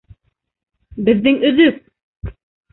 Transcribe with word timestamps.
«Беҙҙең 1.11 1.39
өҙөк»!.. 1.53 1.81